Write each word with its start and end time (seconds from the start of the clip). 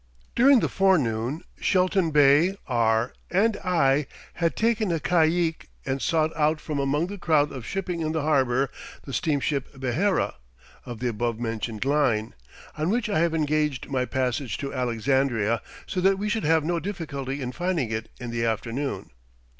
During 0.35 0.61
the 0.61 0.67
forenoon, 0.67 1.43
Shelton 1.59 2.09
Bey, 2.09 2.55
R, 2.65 3.13
and 3.29 3.55
I 3.57 4.07
had 4.33 4.55
taken 4.55 4.91
a 4.91 4.99
caique 4.99 5.67
and 5.85 6.01
sought 6.01 6.35
out 6.35 6.59
from 6.59 6.79
among 6.79 7.05
the 7.05 7.19
crowd 7.19 7.51
of 7.51 7.67
shipping 7.67 8.01
in 8.01 8.11
the 8.11 8.23
harbor 8.23 8.71
the 9.03 9.13
steamship 9.13 9.71
Behera, 9.75 10.33
of 10.87 11.01
the 11.01 11.07
above 11.09 11.39
mentioned 11.39 11.85
line, 11.85 12.33
on 12.75 12.89
which 12.89 13.09
I 13.09 13.19
have 13.19 13.35
engaged 13.35 13.91
my 13.91 14.05
passage 14.05 14.57
to 14.57 14.73
Alexandria, 14.73 15.61
so 15.85 16.01
that 16.01 16.17
we 16.17 16.29
should 16.29 16.45
have 16.45 16.63
no 16.63 16.79
difficulty 16.79 17.39
in 17.39 17.51
finding 17.51 17.91
it 17.91 18.09
in 18.19 18.31
the 18.31 18.43
afternoon. 18.43 19.11